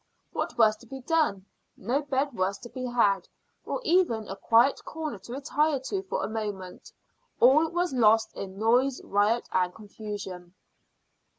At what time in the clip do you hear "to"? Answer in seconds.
0.77-0.87, 2.61-2.69, 5.19-5.33, 5.79-6.01